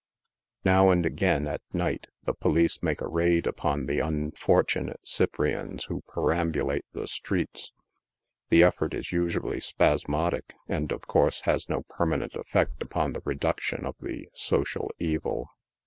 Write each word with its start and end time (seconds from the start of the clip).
Now 0.65 0.89
and 0.89 1.05
again, 1.05 1.47
at 1.47 1.61
night, 1.73 2.07
the 2.23 2.33
police 2.33 2.81
make 2.81 3.01
a 3.01 3.07
raid 3.07 3.45
upon 3.45 3.85
the 3.85 3.99
unfor 3.99 4.63
tunate 4.63 4.97
cyprians 5.05 5.83
who 5.85 6.01
perambulr. 6.09 6.79
e 6.79 6.81
the 6.91 7.05
streets. 7.07 7.71
The 8.49 8.63
effort 8.63 8.95
is 8.95 9.11
usually 9.11 9.59
spasmodic, 9.59 10.55
and, 10.67 10.91
of 10.91 11.05
course, 11.05 11.41
has 11.41 11.69
no 11.69 11.83
permanent 11.83 12.33
effect 12.33 12.81
upon 12.81 13.13
the 13.13 13.21
reduc 13.21 13.59
tion 13.59 13.85
of 13.85 13.93
the" 13.99 14.27
social 14.49 14.89
evil." 14.97 15.51